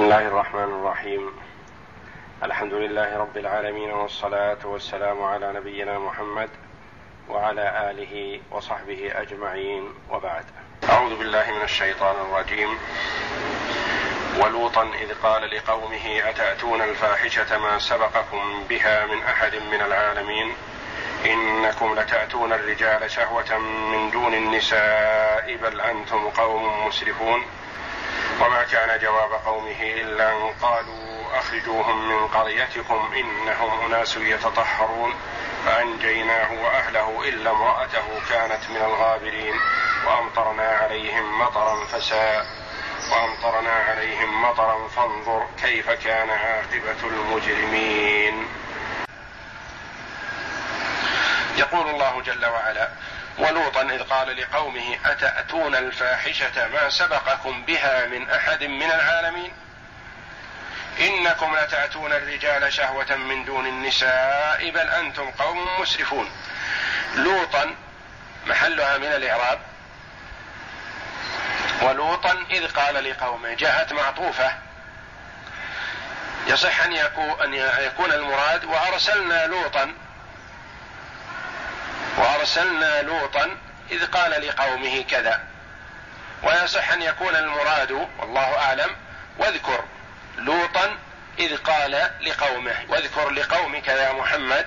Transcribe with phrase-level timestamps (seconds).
[0.00, 1.30] بسم الله الرحمن الرحيم.
[2.42, 6.48] الحمد لله رب العالمين والصلاة والسلام على نبينا محمد
[7.28, 10.44] وعلى آله وصحبه أجمعين وبعد.
[10.90, 12.78] أعوذ بالله من الشيطان الرجيم.
[14.40, 20.54] ولوطا إذ قال لقومه أتأتون الفاحشة ما سبقكم بها من أحد من العالمين؟
[21.26, 23.58] إنكم لتأتون الرجال شهوة
[23.92, 27.42] من دون النساء بل أنتم قوم مسرفون.
[28.40, 35.14] وما كان جواب قومه إلا أن قالوا أخرجوهم من قريتكم إنهم أناس يتطهرون
[35.66, 39.54] فأنجيناه وأهله إلا امرأته كانت من الغابرين
[40.06, 42.46] وأمطرنا عليهم مطرا فساء
[43.12, 48.46] وأمطرنا عليهم مطرا فانظر كيف كان عاقبة المجرمين.
[51.56, 52.88] يقول الله جل وعلا
[53.38, 59.52] ولوطا إذ قال لقومه أتأتون الفاحشة ما سبقكم بها من أحد من العالمين؟
[61.00, 66.30] إنكم لتأتون الرجال شهوة من دون النساء بل أنتم قوم مسرفون.
[67.14, 67.74] لوطا
[68.46, 69.60] محلها من الإعراب.
[71.82, 74.52] ولوطا إذ قال لقومه جاءت معطوفة.
[76.46, 76.82] يصح
[77.44, 79.94] أن يكون المراد وأرسلنا لوطا
[82.16, 83.56] وأرسلنا لوطا
[83.90, 85.40] إذ قال لقومه كذا.
[86.42, 88.90] ويصح أن يكون المراد والله أعلم
[89.38, 89.84] واذكر
[90.38, 90.96] لوطا
[91.38, 92.74] إذ قال لقومه.
[92.88, 94.66] واذكر لقومك يا محمد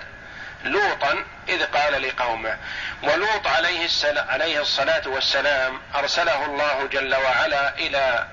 [0.63, 2.58] لوطا إذ قال لقومه.
[3.03, 8.28] ولوط عليه عليه الصلاة والسلام أرسله الله جل وعلا إلى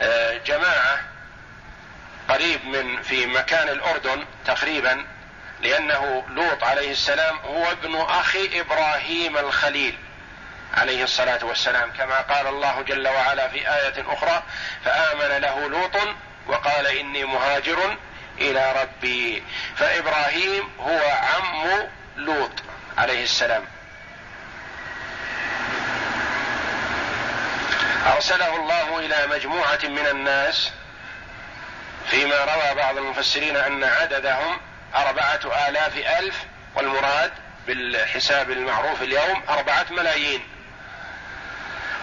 [0.00, 1.00] آه، جماعة
[2.28, 5.04] قريب من في مكان الأردن تقريبا
[5.62, 9.98] لأنه لوط عليه السلام هو ابن أخي إبراهيم الخليل
[10.74, 14.42] عليه الصلاة والسلام كما قال الله جل وعلا في آية أخرى
[14.84, 15.96] فآمن له لوط
[16.46, 17.96] وقال إني مهاجر
[18.38, 19.42] إلى ربي.
[19.76, 22.52] فإبراهيم هو عم لوط
[22.98, 23.64] عليه السلام.
[28.06, 30.72] أرسله الله إلى مجموعة من الناس
[32.06, 34.60] فيما روى بعض المفسرين أن عددهم
[34.94, 36.34] أربعة آلاف ألف
[36.74, 37.32] والمراد
[37.66, 40.42] بالحساب المعروف اليوم أربعة ملايين.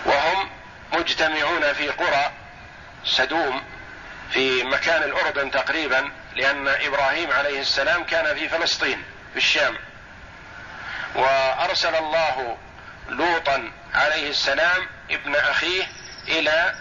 [0.05, 0.49] وهم
[0.93, 2.31] مجتمعون في قرى
[3.05, 3.63] سدوم
[4.31, 9.77] في مكان الأردن تقريبا لأن إبراهيم عليه السلام كان في فلسطين في الشام.
[11.15, 12.57] وأرسل الله
[13.09, 15.83] لوطا عليه السلام ابن أخيه
[16.27, 16.75] إلى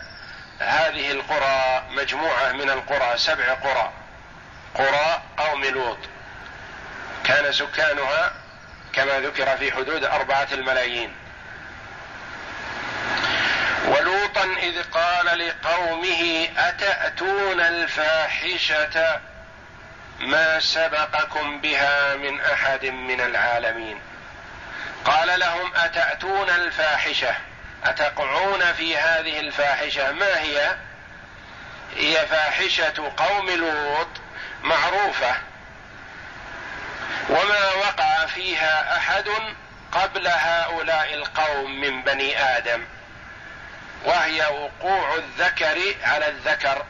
[0.59, 3.93] هذه القرى مجموعة من القرى سبع قرى.
[4.79, 5.99] قرى قوم لوط
[7.25, 8.33] كان سكانها
[8.93, 11.15] كما ذكر في حدود أربعة الملايين.
[13.87, 19.21] ولوطا إذ قال لقومه أتأتون الفاحشة
[20.21, 24.01] ما سبقكم بها من أحد من العالمين؟
[25.05, 27.35] قال لهم أتأتون الفاحشة؟
[27.85, 30.77] أتقعون في هذه الفاحشة؟ ما هي؟
[31.97, 34.09] هي فاحشة قوم لوط
[34.63, 35.35] معروفة.
[37.29, 39.29] وما وقع فيها أحد
[39.93, 42.85] قبل هؤلاء القوم من بني آدم.
[44.05, 46.85] وهي وقوع الذكر على الذكر.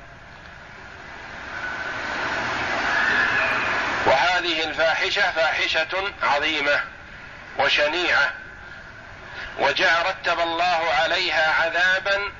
[4.06, 6.81] وهذه الفاحشة فاحشة عظيمة
[7.59, 8.32] وشنيعة.
[9.59, 12.32] وجاء رتب الله عليها عذابا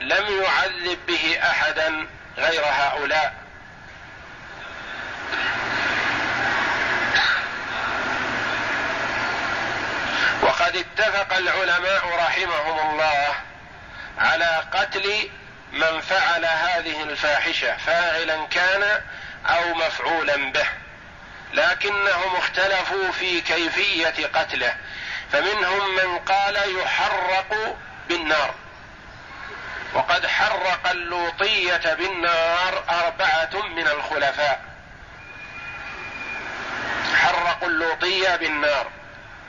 [0.00, 2.06] لم يعذب به أحدا
[2.38, 3.34] غير هؤلاء
[10.42, 13.34] وقد اتفق العلماء رحمهم الله
[14.18, 15.30] على قتل
[15.72, 19.00] من فعل هذه الفاحشة فاعلا كان
[19.46, 20.66] أو مفعولا به.
[21.52, 24.76] لكنهم اختلفوا في كيفية قتله
[25.32, 27.76] فمنهم من قال يحرق
[28.08, 28.54] بالنار.
[29.94, 34.60] وقد حرق اللوطية بالنار أربعة من الخلفاء.
[37.14, 38.99] حرقوا اللوطية بالنار.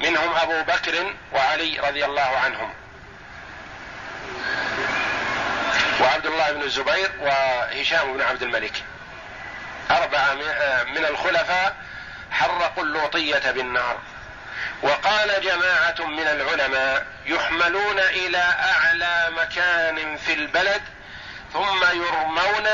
[0.01, 2.73] منهم أبو بكر وعلي رضي الله عنهم.
[6.01, 8.83] وعبد الله بن الزبير وهشام بن عبد الملك.
[9.91, 10.33] أربعة
[10.83, 11.75] من الخلفاء
[12.31, 13.99] حرقوا اللوطية بالنار.
[14.83, 20.81] وقال جماعة من العلماء يحملون إلى أعلى مكان في البلد
[21.53, 22.67] ثم يرمون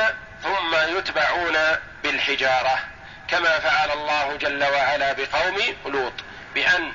[0.43, 1.57] ثم يتبعون
[2.03, 2.79] بالحجارة
[3.27, 6.13] كما فعل الله جل وعلا بقوم لوط
[6.55, 6.93] بأن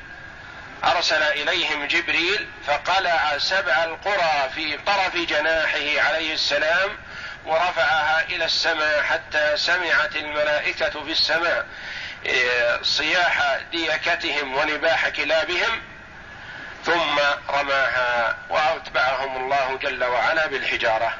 [0.84, 6.90] أرسل إليهم جبريل فقلع سبع القرى في طرف جناحه عليه السلام
[7.46, 11.66] ورفعها إلى السماء حتى سمعت الملائكة في السماء
[12.26, 15.82] إيه، صياح ديكتهم ونباح كلابهم
[16.84, 17.18] ثم
[17.50, 21.14] رماها وأتبعهم الله جل وعلا بالحجارة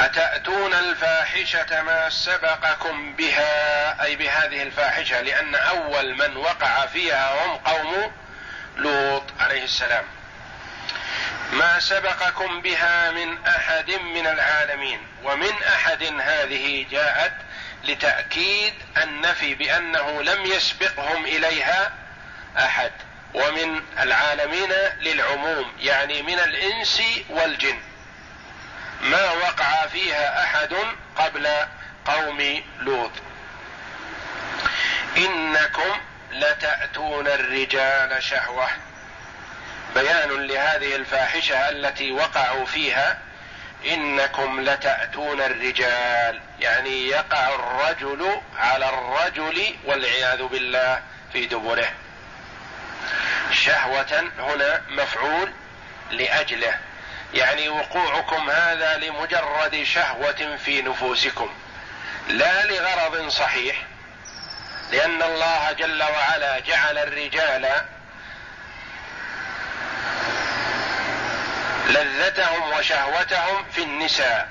[0.00, 8.12] أتأتون الفاحشة ما سبقكم بها أي بهذه الفاحشة لأن أول من وقع فيها هم قوم
[8.76, 10.04] لوط عليه السلام.
[11.52, 17.32] ما سبقكم بها من أحد من العالمين ومن أحد هذه جاءت
[17.84, 21.92] لتأكيد النفي بأنه لم يسبقهم إليها
[22.58, 22.92] أحد
[23.34, 27.80] ومن العالمين للعموم يعني من الإنس والجن.
[29.00, 30.74] ما وقع فيها أحد
[31.16, 31.48] قبل
[32.04, 33.10] قوم لوط.
[35.16, 36.00] إنكم
[36.32, 38.68] لتأتون الرجال شهوة.
[39.94, 43.18] بيان لهذه الفاحشة التي وقعوا فيها.
[43.86, 51.00] إنكم لتأتون الرجال يعني يقع الرجل على الرجل والعياذ بالله
[51.32, 51.88] في دبره.
[53.52, 55.52] شهوة هنا مفعول
[56.10, 56.85] لأجله.
[57.34, 61.50] يعني وقوعكم هذا لمجرد شهوة في نفوسكم
[62.28, 63.76] لا لغرض صحيح
[64.92, 67.70] لأن الله جل وعلا جعل الرجال
[71.86, 74.48] لذتهم وشهوتهم في النساء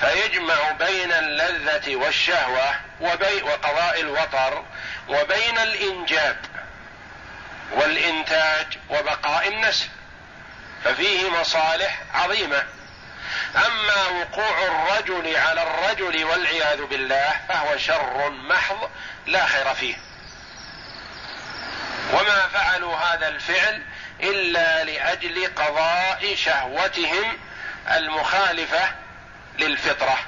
[0.00, 4.64] فيجمع بين اللذة والشهوة وقضاء الوطر
[5.08, 6.36] وبين الإنجاب
[7.72, 9.88] والإنتاج وبقاء النسل
[10.84, 12.62] ففيه مصالح عظيمة.
[13.56, 18.90] أما وقوع الرجل على الرجل والعياذ بالله فهو شر محض
[19.26, 19.94] لا خير فيه.
[22.12, 23.82] وما فعلوا هذا الفعل
[24.20, 27.38] إلا لأجل قضاء شهوتهم
[27.90, 28.92] المخالفة
[29.58, 30.18] للفطرة.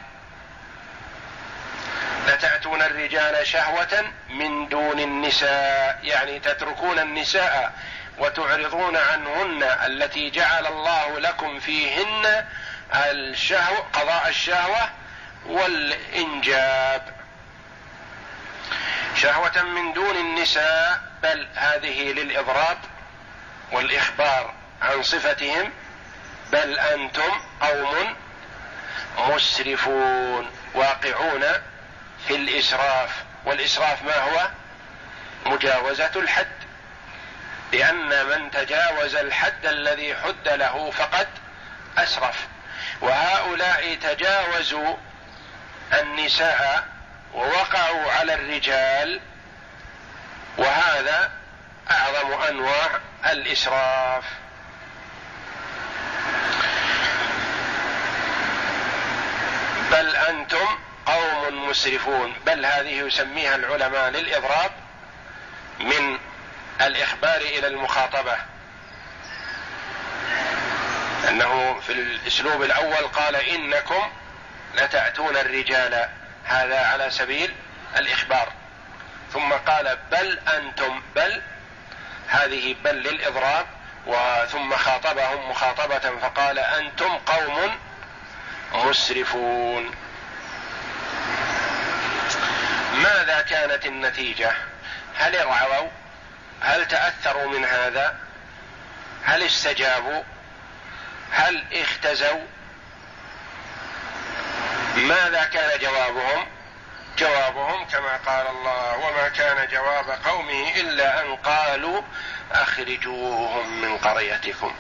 [2.29, 7.73] لتأتون الرجال شهوة من دون النساء يعني تتركون النساء
[8.19, 12.47] وتعرضون عنهن التي جعل الله لكم فيهن
[12.95, 14.91] الشهوة قضاء الشهوة
[15.47, 17.03] والإنجاب.
[19.17, 22.79] شهوة من دون النساء بل هذه للإضراب
[23.73, 25.73] والإخبار عن صفتهم
[26.53, 27.31] بل أنتم
[27.61, 28.17] قوم
[29.19, 31.43] مسرفون واقعون
[32.29, 33.25] في الإسراف.
[33.45, 34.49] والإسراف ما هو؟
[35.47, 36.60] مجاوزة الحد.
[37.73, 41.29] لأن من تجاوز الحد الذي حد له فقد
[41.99, 42.47] أسرف.
[43.01, 44.97] وهؤلاء تجاوزوا
[45.93, 46.89] النساء
[47.35, 49.21] ووقعوا على الرجال
[50.59, 51.31] وهذا
[51.91, 52.89] أعظم أنواع
[53.27, 54.25] الإسراف.
[59.91, 60.67] بل أنتم
[61.07, 62.35] قوم مسرفون.
[62.47, 64.71] بل هذه يسميها العلماء للإضراب
[65.81, 66.10] من
[66.81, 68.37] الإخبار إلى المخاطبة.
[71.29, 74.13] أنه في الأسلوب الأول قال إنكم
[74.75, 76.09] لتأتون الرجال.
[76.45, 77.55] هذا على سبيل
[77.97, 78.53] الإخبار.
[79.33, 81.43] ثم قال بل أنتم بل
[82.29, 83.67] هذه بل للإضراب.
[84.07, 87.79] وثم خاطبهم مخاطبة فقال أنتم قوم
[88.75, 89.91] مسرفون.
[92.95, 94.53] ماذا كانت النتيجة؟
[95.17, 95.89] هل ارعوا؟
[96.61, 98.17] هل تأثروا من هذا؟
[99.25, 100.23] هل استجابوا؟
[101.31, 102.47] هل اختزوا؟
[104.97, 106.47] ماذا كان جوابهم؟
[107.19, 112.03] جوابهم كما قال الله وما كان جواب قومه إلا أن قالوا
[112.53, 114.75] أخرجوهم من قريتكم.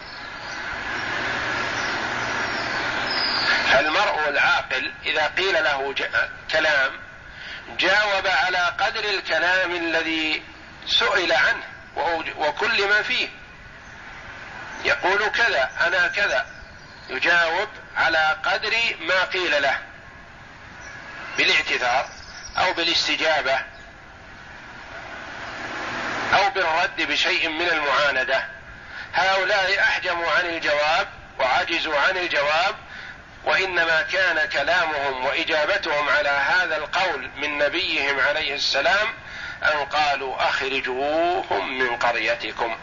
[3.72, 5.94] فالمرء العاقل إذا قيل له
[6.50, 6.92] كلام
[7.78, 10.42] جاوب على قدر الكلام الذي
[10.87, 11.69] سئل عنه.
[12.37, 13.28] وكل ما فيه.
[14.85, 16.47] يقول كذا أنا كذا.
[17.09, 19.78] يجاوب على قدر ما قيل له.
[21.38, 22.09] بالاعتذار
[22.59, 23.61] أو بالاستجابة
[26.35, 28.44] أو بالرد بشيء من المعاندة.
[29.14, 32.75] هؤلاء أحجموا عن الجواب وعجزوا عن الجواب
[33.44, 39.09] وإنما كان كلامهم وإجابتهم على هذا القول من نبيهم عليه السلام
[39.62, 42.76] أن قالوا أخرجوهم من قريتكم.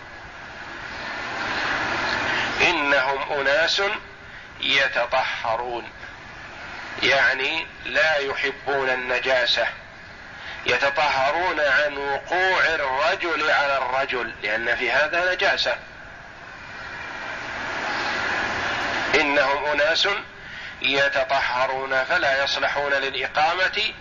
[2.62, 3.82] إنهم أناس
[4.62, 5.90] يتطهرون
[7.04, 9.68] يعني لا يحبون النجاسة
[10.66, 15.78] يتطهرون عن وقوع الرجل على الرجل لأن في هذا نجاسة.
[19.16, 20.08] إنهم أناس
[20.82, 23.94] يتطهرون فلا يصلحون للإقامة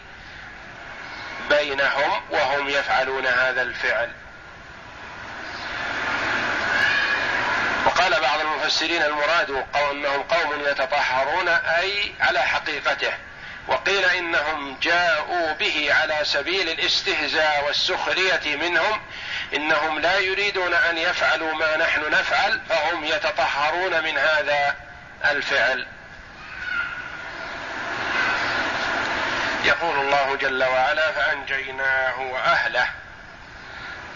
[1.49, 4.11] بينهم وهم يفعلون هذا الفعل.
[7.87, 13.13] وقال بعض المفسرين المراد أنهم قوم يتطهرون أي على حقيقته
[13.69, 19.01] وقيل إنهم جاءوا به على سبيل الاستهزاء والسخرية منهم
[19.55, 24.77] إنهم لا يريدون أن يفعلوا ما نحن نفعل فهم يتطهرون من هذا
[25.25, 25.87] الفعل.
[29.67, 32.89] يقول الله جل وعلا فأنجيناه وأهله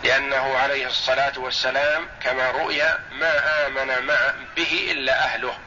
[0.04, 5.59] لأنه عليه الصلاة والسلام كما رؤي ما آمن مع به إلا أهله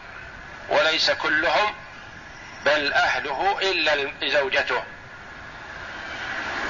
[0.69, 1.75] وليس كلهم
[2.65, 4.83] بل أهله إلا زوجته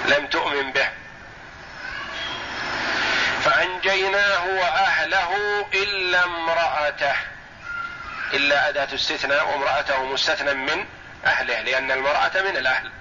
[0.06, 0.90] لم تؤمن به.
[3.44, 5.32] فأنجيناه وأهله
[5.74, 7.16] إلا امرأته
[8.34, 10.86] إلا أداة استثناء وامرأته مستثنى من
[11.26, 12.92] أهله لأن المرأة من الأهل.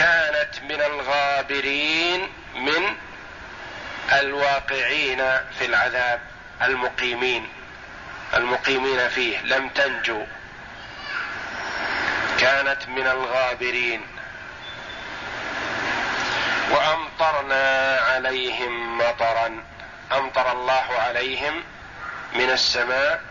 [0.00, 2.96] كانت من الغابرين من
[4.12, 5.18] الواقعين
[5.58, 6.20] في العذاب
[6.62, 7.48] المقيمين
[8.34, 10.26] المقيمين فيه لم تنجو.
[12.40, 14.06] كانت من الغابرين.
[16.70, 19.64] وأمطرنا عليهم مطرا
[20.12, 21.62] أمطر الله عليهم
[22.34, 23.22] من السماء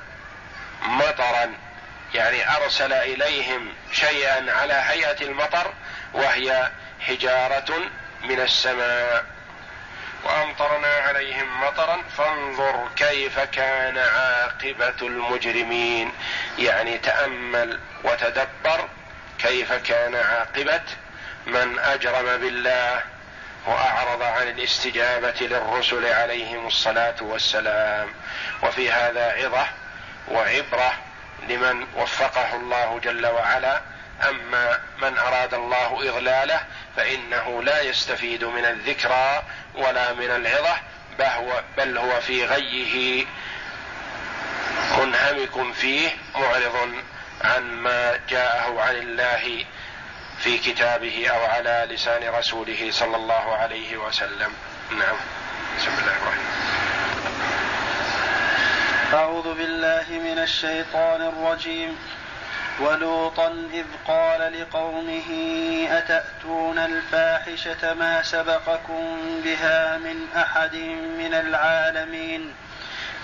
[0.82, 1.54] مطرا
[2.14, 5.74] يعني أرسل إليهم شيئا على هيئة المطر
[6.14, 7.78] وهي حجارة
[8.24, 9.26] من السماء.
[10.24, 16.12] وأمطرنا عليهم مطرا فانظر كيف كان عاقبة المجرمين.
[16.58, 18.90] يعني تأمل وتدبر
[19.40, 20.82] كيف كان عاقبة
[21.46, 23.02] من أجرم بالله
[23.68, 28.10] وأعرض عن الاستجابة للرسل عليهم الصلاة والسلام.
[28.64, 29.68] وفي هذا عظة
[30.28, 30.94] وعبرة
[31.50, 33.82] لمن وفقه الله جل وعلا
[34.30, 36.60] أما من أراد الله اضلاله
[36.96, 39.44] فإنه لا يستفيد من الذكرى
[39.76, 40.76] ولا من العظة
[41.78, 43.26] بل هو في غيه
[44.98, 46.94] منهمك فيه معرض
[47.42, 49.66] عن ما جاءه عن الله
[50.40, 54.54] في كتابه أو على لسان رسوله صلى الله عليه وسلم.
[54.92, 55.18] نعم.
[55.78, 56.46] بسم الله الرحمن
[59.14, 61.98] أعوذ بالله من الشيطان الرجيم.
[62.80, 65.30] ولوطا إذ قال لقومه
[65.92, 70.76] أتأتون الفاحشة ما سبقكم بها من أحد
[71.18, 72.54] من العالمين؟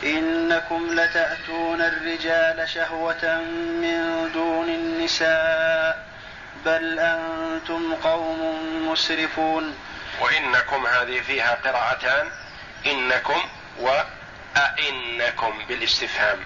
[0.03, 3.41] إنكم لتأتون الرجال شهوة
[3.81, 6.05] من دون النساء
[6.65, 8.39] بل أنتم قوم
[8.91, 9.77] مسرفون.
[10.21, 12.27] وإنكم هذه فيها قراءتان
[12.85, 13.41] إنكم
[13.79, 16.39] وأئنكم بالاستفهام.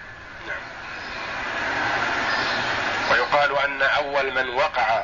[0.48, 0.69] نعم.
[3.20, 5.04] ويقال أن أول من وقع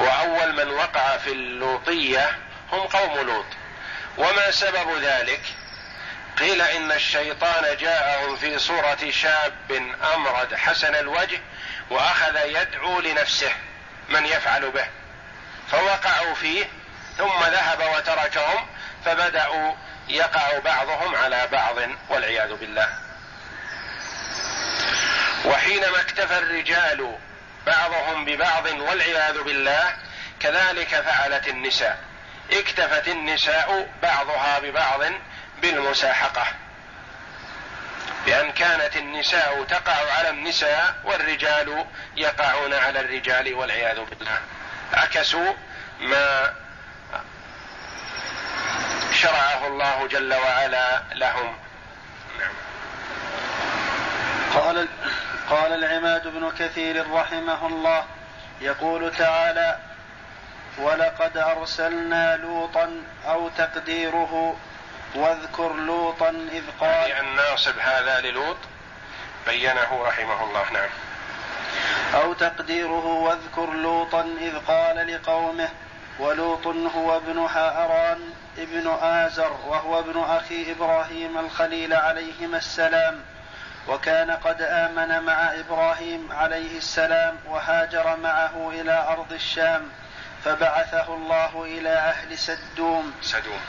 [0.00, 2.38] وأول من وقع في اللوطية
[2.72, 3.44] هم قوم لوط.
[4.18, 5.40] وما سبب ذلك؟
[6.38, 11.40] قيل إن الشيطان جاءهم في صورة شاب امرد حسن الوجه
[11.90, 13.52] وأخذ يدعو لنفسه
[14.08, 14.86] من يفعل به.
[15.70, 16.64] فوقعوا فيه
[17.18, 18.66] ثم ذهب وتركهم
[19.04, 19.74] فبدأوا
[20.08, 21.76] يقع بعضهم على بعض
[22.08, 22.88] والعياذ بالله.
[25.44, 27.18] وحينما اكتفى الرجال
[27.66, 29.96] بعضهم ببعض والعياذ بالله
[30.40, 31.98] كذلك فعلت النساء.
[32.52, 35.00] اكتفت النساء بعضها ببعض
[35.62, 36.46] بالمساحقة.
[38.26, 44.40] بأن كانت النساء تقع على النساء والرجال يقعون على الرجال والعياذ بالله.
[44.92, 45.52] عكسوا
[46.00, 46.54] ما
[49.12, 51.58] شرعه الله جل وعلا لهم.
[52.38, 52.52] نعم.
[54.54, 54.88] قال
[55.52, 58.04] قال العماد بن كثير رحمه الله
[58.60, 59.78] يقول تعالى
[60.78, 64.56] ولقد أرسلنا لوطا أو تقديره
[65.14, 68.56] واذكر لوطا إذ قال يعني الناصب هذا للوط
[69.46, 70.88] بينه رحمه الله نعم.
[72.14, 75.68] أو تقديره واذكر لوطا إذ قال لقومه
[76.18, 78.20] ولوط هو ابن هاران
[78.58, 83.20] ابن آزر وهو ابن أخي إبراهيم الخليل عليهما السلام
[83.88, 89.88] وكان قد آمن مع إبراهيم عليه السلام وهاجر معه إلى أرض الشام
[90.44, 93.12] فبعثه الله إلى أهل سدوم.
[93.22, 93.60] سدوم.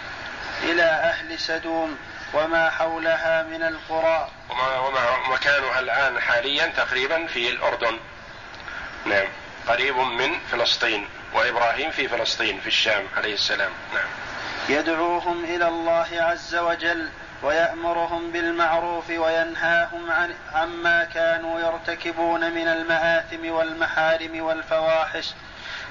[0.63, 1.98] إلى أهل سدوم
[2.34, 4.29] وما حولها من القرى.
[4.50, 8.00] وما وما مكانها الآن حاليا تقريبا في الأردن.
[9.05, 9.27] نعم.
[9.67, 13.72] قريب من فلسطين وإبراهيم في فلسطين في الشام عليه السلام.
[13.93, 14.08] نعم.
[14.70, 17.10] يدعوهم إلى الله عز وجل
[17.43, 25.33] ويأمرهم بالمعروف وينهاهم عن عما كانوا يرتكبون من المآثم والمحارم والفواحش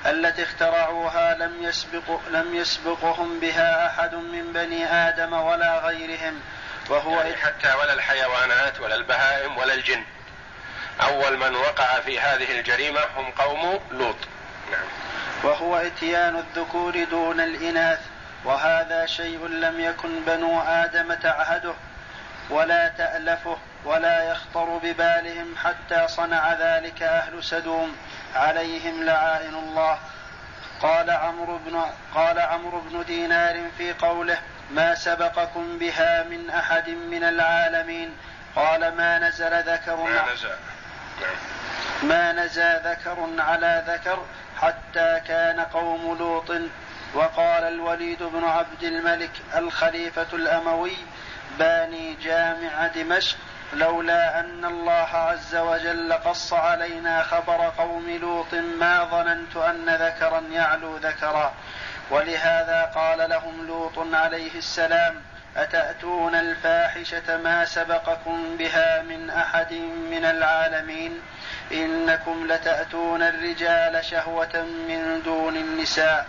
[0.07, 6.41] التي اخترعوها لم يسبق لم يسبقهم بها أحد من بني آدم ولا غيرهم
[6.91, 10.05] وهو يعني حتى ولا الحيوانات ولا البهائم ولا الجن.
[11.01, 14.17] أول من وقع في هذه الجريمة هم قوم لوط.
[14.71, 14.87] نعم.
[15.45, 18.01] وهو إتيان الذكور دون الإناث.
[18.45, 21.75] وهذا شيء لم يكن بنو آدم تعهده
[22.51, 27.97] ولا تألفه ولا يخطر ببالهم حتى صنع ذلك أهل سدوم
[28.35, 29.99] عليهم لعائن الله.
[30.83, 31.83] قال عمرو بن
[32.15, 34.39] قال عمرو بن دينار في قوله
[34.71, 38.17] ما سبقكم بها من أحد من العالمين
[38.57, 40.49] قال ما نزل ذكر ما نزل.
[41.21, 41.37] نعم.
[42.03, 44.25] ما نزى ذكر على ذكر
[44.61, 46.53] حتى كان قوم لوط
[47.15, 50.97] وقال الوليد بن عبد الملك الخليفة الأموي
[51.59, 53.37] باني جامع دمشق
[53.73, 60.97] لولا أن الله عز وجل قص علينا خبر قوم لوط ما ظننت أن ذكرا يعلو
[60.97, 61.53] ذكرا.
[62.11, 65.15] ولهذا قال لهم لوط عليه السلام
[65.57, 69.73] أتأتون الفاحشة ما سبقكم بها من أحد
[70.11, 71.21] من العالمين؟
[71.73, 76.27] إنكم لتأتون الرجال شهوة من دون النساء.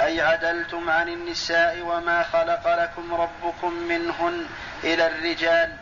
[0.00, 4.46] أي عدلتم عن النساء وما خلق لكم ربكم منهن
[4.84, 5.76] إلى الرجال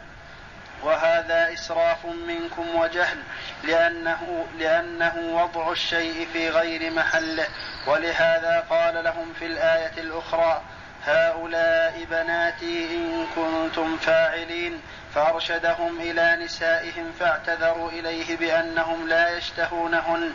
[0.82, 3.18] وهذا إسراف منكم وجهل
[3.64, 7.46] لأنه, لأنه وضع الشيء في غير محله
[7.86, 10.62] ولهذا قال لهم في الآية الأخرى
[11.06, 14.82] هؤلاء بناتي إن كنتم فاعلين.
[15.14, 20.34] فأرشدهم إلى نسائهم فاعتذروا إليه بأنهم لا يشتهونهن.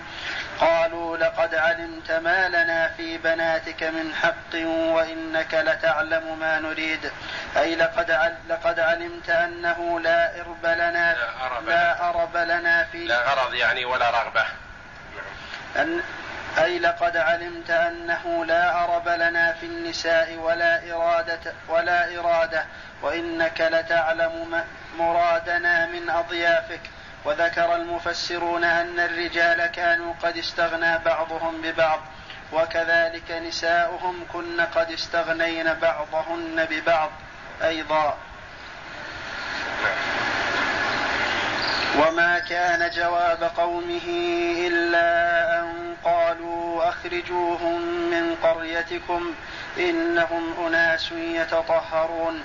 [0.60, 4.54] قالوا لقد علمت ما لنا في بناتك من حق
[4.94, 7.12] وإنك لتعلم ما نريد.
[7.58, 13.22] أي لقد لقد علمت أنه لا إرب لنا لا أرب, لا أرب لنا في لا
[13.22, 14.46] غرض يعني ولا رغبة.
[15.76, 16.02] أن
[16.58, 22.66] أي لقد علمت أنه لا أرب لنا في النساء ولا إرادة ولا إرادة
[23.02, 24.64] وإنك لتعلم
[24.98, 26.82] مرادنا من أضيافك.
[27.26, 32.00] وذكر المفسرون أن الرجال كانوا قد استغنى بعضهم ببعض
[32.54, 37.12] وكذلك نساؤهم كن قد استغنين بعضهن ببعض
[37.64, 38.18] أيضا.
[41.98, 44.08] وما كان جواب قومه
[44.68, 49.34] إلا أن قالوا أخرجوهم من قريتكم
[49.78, 52.44] إنهم أناس يتطهرون.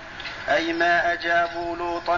[0.48, 2.16] أي ما أجابوا لوطا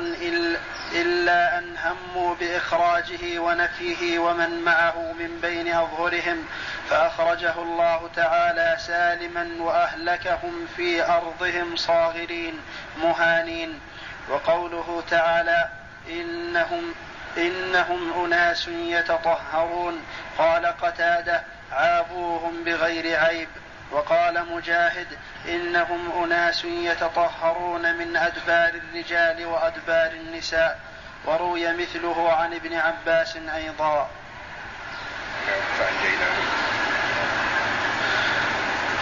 [0.92, 6.46] إلا أن هموا بإخراجه ونفيه ومن معه من بين أظهرهم.
[6.90, 12.60] فأخرجه الله تعالى سالما وأهلكهم في أرضهم صاغرين
[13.02, 13.80] مهانين.
[14.30, 15.68] وقوله تعالى
[16.10, 16.94] إنهم
[17.36, 20.02] إنهم أناس يتطهرون.
[20.38, 21.42] قال قتادة
[21.72, 23.48] عابوهم بغير عيب.
[23.92, 25.06] وقال مجاهد
[25.48, 30.80] إنهم أناس يتطهرون من أدبار الرجال وأدبار النساء.
[31.24, 34.10] وروي مثله عن ابن عباس أيضا.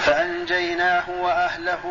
[0.04, 1.84] فأنجيناه وأهله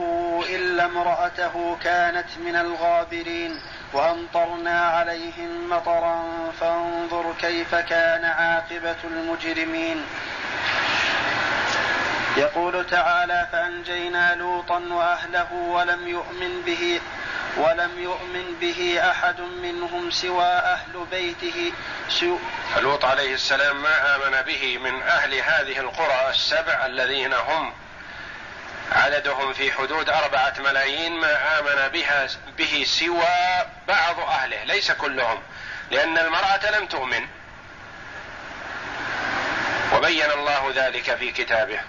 [0.49, 3.61] إلا امرأته كانت من الغابرين.
[3.93, 6.23] وأمطرنا عليهم مطرا
[6.59, 10.05] فانظر كيف كان عاقبة المجرمين.
[12.37, 17.01] يقول تعالى فأنجينا لوطا وأهله ولم يؤمن به
[17.57, 21.71] ولم يؤمن به أحد منهم سوى أهل بيته.
[22.09, 22.37] سو
[22.75, 27.73] فلوط عليه السلام ما آمن به من أهل هذه القرى السبع الذين هم
[28.91, 32.27] عددهم في حدود أربعة ملايين ما آمن بها
[32.57, 35.41] به سوى بعض أهله ليس كلهم
[35.91, 37.27] لأن المرأة لم تؤمن.
[39.93, 41.79] وبين الله ذلك في كتابه.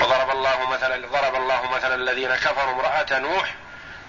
[0.00, 3.54] وضرب الله مثلا ضرب الله مثلا الذين كفروا امرأة نوح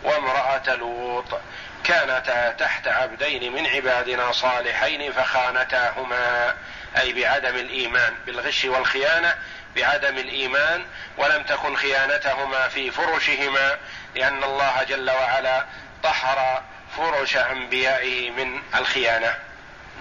[0.03, 1.39] وامرأة لوط.
[1.83, 6.55] كانتا تحت عبدين من عبادنا صالحين فخانتاهما.
[6.97, 9.36] أي بعدم الإيمان بالغش والخيانة
[9.75, 10.86] بعدم الإيمان
[11.17, 13.78] ولم تكن خيانتهما في فرشهما
[14.15, 15.65] لأن الله جل وعلا
[16.04, 16.63] طهر
[16.97, 19.36] فرش أنبيائه من الخيانة.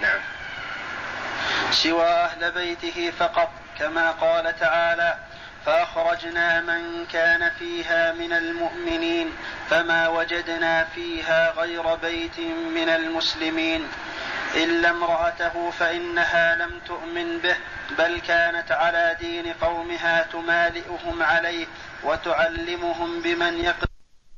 [0.00, 0.20] نعم.
[1.70, 5.18] سوى أهل بيته فقط كما قال تعالى
[5.66, 9.32] فأخرجنا من كان فيها من المؤمنين
[9.70, 12.38] فما وجدنا فيها غير بيت
[12.74, 13.88] من المسلمين.
[14.54, 17.56] إلا امرأته فإنها لم تؤمن به
[17.98, 21.66] بل كانت على دين قومها تمالئهم عليه
[22.02, 23.88] وتعلمهم بمن يقدر.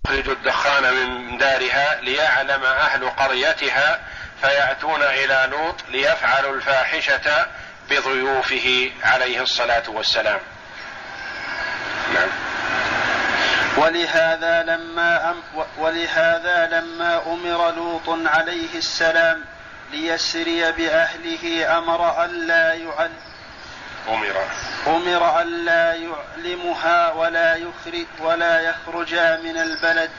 [0.05, 4.01] تخرج الدخان من دارها ليعلم أهل قريتها
[4.41, 7.47] فيأتون إلى لوط ليفعلوا الفاحشة
[7.91, 10.41] بضيوفه عليه الصلاة والسلام.
[12.15, 12.29] نعم.
[13.77, 15.43] ولهذا لما أم
[15.79, 19.45] ولهذا لما أمر لوط عليه السلام
[19.93, 23.11] ليسري بأهله أمر ألا يعل
[24.09, 24.37] أمر.
[24.87, 30.11] أمر ألا يعلمها ولا يخرج ولا يخرجا من البلد.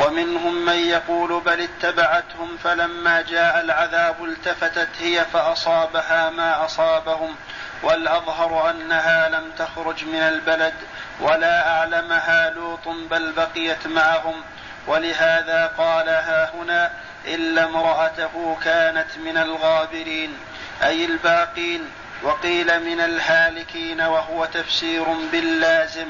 [0.00, 7.36] ومنهم من يقول بل اتبعتهم فلما جاء العذاب التفتت هي فأصابها ما أصابهم.
[7.82, 10.74] والأظهر أنها لم تخرج من البلد
[11.20, 14.42] ولا أعلمها لوط بل بقيت معهم.
[14.86, 16.90] ولهذا قال ها هنا
[17.26, 20.38] إلا امرأته كانت من الغابرين
[20.82, 21.90] أي الباقين
[22.22, 26.06] وقيل من الهالكين وهو تفسير باللازم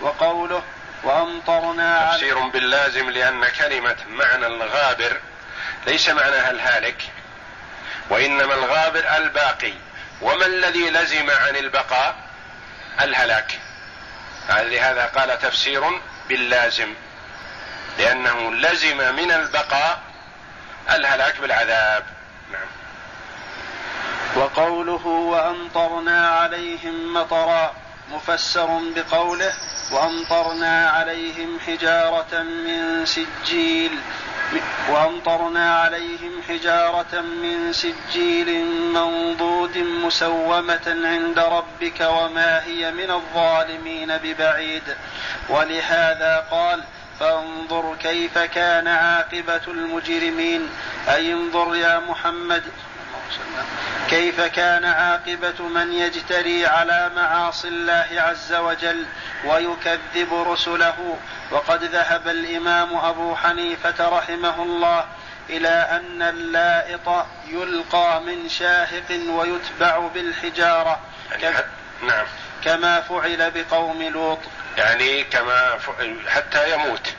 [0.00, 0.62] وقوله
[1.02, 5.20] وأمطرنا تفسير باللازم لأن كلمة معنى الغابر
[5.86, 7.02] ليس معناها الهالك
[8.10, 9.72] وإنما الغابر الباقي.
[10.22, 12.16] وما الذي لزم عن البقاء؟
[13.00, 13.58] الهلاك.
[14.50, 16.94] لهذا قال تفسير باللازم
[17.98, 20.09] لأنه لزم من البقاء
[20.90, 22.04] الهلاك بالعذاب.
[22.52, 22.68] نعم.
[24.36, 27.74] وقوله وأمطرنا عليهم مطرا
[28.12, 29.52] مفسر بقوله
[29.92, 33.98] وأمطرنا عليهم حجارة من سجيل
[34.88, 44.82] وأمطرنا عليهم حجارة من سجيل منضود مسومة عند ربك وما هي من الظالمين ببعيد.
[45.48, 46.84] ولهذا قال
[47.20, 50.68] فانظر كيف كان عاقبة المجرمين.
[51.08, 52.62] أي انظر يا محمد.
[54.10, 59.06] كيف كان عاقبة من يجتري على معاصي الله عز وجل
[59.44, 61.16] ويكذب رسله.
[61.50, 65.04] وقد ذهب الإمام أبو حنيفة رحمه الله
[65.50, 71.00] إلى أن اللائط يلقى من شاهق ويتبع بالحجارة.
[71.30, 71.56] يعني
[72.02, 72.26] نعم.
[72.64, 74.38] كما فعل بقوم لوط.
[74.80, 75.78] يعني كما
[76.28, 77.14] حتى يموت.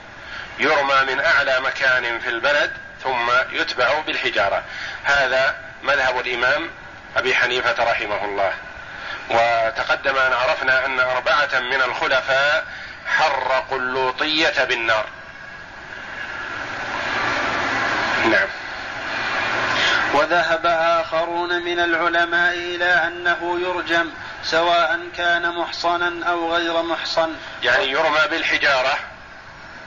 [0.60, 4.64] يرمى من أعلى مكان في البلد ثم يتبع بالحجارة.
[5.04, 6.70] هذا مذهب الإمام
[7.18, 8.54] أبي حنيفة رحمه الله.
[9.30, 12.66] وتقدم أن عرفنا أن أربعة من الخلفاء
[13.08, 15.06] حرقوا اللوطية بالنار.
[18.26, 18.48] نعم.
[20.14, 24.12] وذهب آخرون من العلماء إلى أنه يرجم
[24.44, 27.36] سواء كان محصنا أو غير محصن.
[27.64, 29.00] يعني يرمى بالحجارة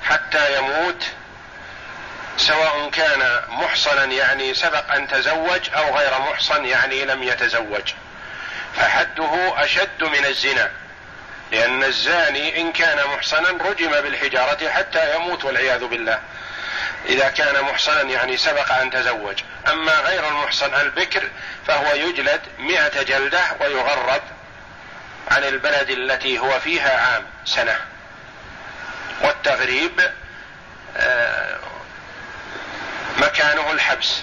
[0.04, 1.04] حتى يموت
[2.36, 7.92] سواء كان محصنا يعني سبق أن تزوج أو غير محصن يعني لم يتزوج.
[8.76, 10.70] فحده أشد من الزنا
[11.52, 16.20] لأن الزاني إن كان محصنا رجم بالحجارة حتى يموت والعياذ بالله.
[17.06, 19.42] إذا كان محصنا يعني سبق أن تزوج.
[19.68, 21.28] أما غير المحصن البكر
[21.66, 24.22] فهو يجلد مئة جلدة ويغرب
[25.30, 27.76] عن البلد التي هو فيها عام سنة.
[29.22, 30.10] والتغريب
[30.96, 31.58] آه
[33.18, 34.22] مكانه الحبس.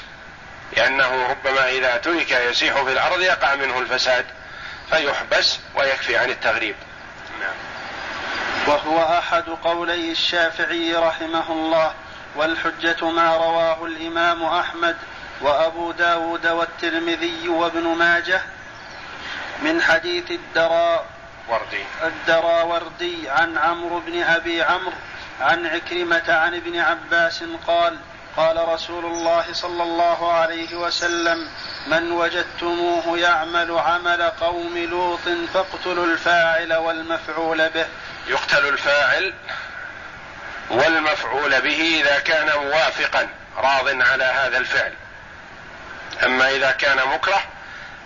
[0.78, 4.26] لأنه ربما إذا ترك يسيح في الأرض يقع منه الفساد
[4.90, 6.76] فيحبس ويكفي عن التغريب.
[7.40, 7.54] نعم.
[8.68, 11.94] وهو أحد قولي الشافعي رحمه الله
[12.36, 14.98] والحجة ما رواه الإمام أحمد
[15.42, 18.42] وأبو داود والترمذي وابن ماجه
[19.62, 21.06] من حديث الدرا
[21.48, 21.84] وردي.
[22.04, 24.94] الدراوردي عن عمرو بن أبي عمرو
[25.42, 27.98] عن عكرمة عن ابن عباس قال
[28.38, 31.50] قال رسول الله صلى الله عليه وسلم
[31.88, 37.86] من وجدتموه يعمل عمل قوم لوط فاقتلوا الفاعل والمفعول به.
[38.28, 39.34] يقتل الفاعل
[40.70, 44.94] والمفعول به إذا كان موافقا راض على هذا الفعل.
[46.26, 47.44] أما إذا كان مكره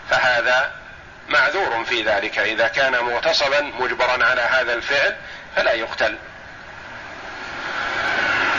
[0.10, 0.85] فهذا
[1.30, 2.40] معذور في ذلك.
[2.40, 5.16] إذا كان مغتصبا مجبرا على هذا الفعل
[5.56, 6.16] فلا يقتل.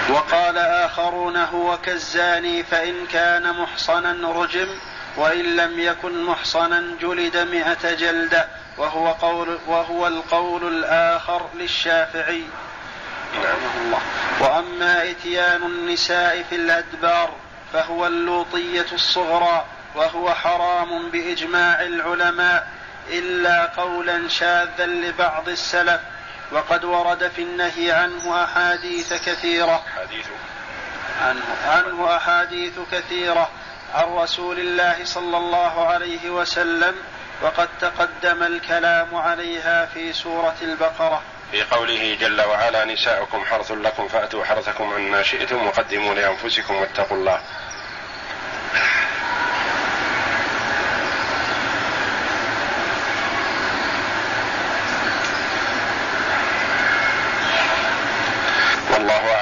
[0.08, 4.68] وقال آخرون هو كالزاني فإن كان محصنا رجم
[5.16, 8.48] وإن لم يكن محصنا جلد مئة جلدة
[8.78, 12.44] وهو قول وهو القول الآخر للشافعي
[13.34, 14.00] رحمه الله.
[14.40, 17.32] وأما إتيان النساء في الأدبار
[17.72, 19.64] فهو اللوطية الصغرى.
[19.96, 22.68] وهو حرام بإجماع العلماء
[23.08, 26.00] إلا قولا شاذا لبعض السلف
[26.52, 29.84] وقد ورد في النهي عنه أحاديث كثيرة.
[31.22, 33.50] عنه, عنه أحاديث كثيرة
[33.94, 36.94] عن رسول الله صلى الله عليه وسلم
[37.42, 41.22] وقد تقدم الكلام عليها في سورة البقرة.
[41.50, 47.40] في قوله جل وعلا نساؤكم حرث لكم فأتوا حرثكم عما شئتم وقدموا لأنفسكم واتقوا الله.